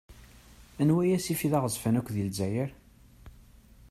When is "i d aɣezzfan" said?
1.45-1.99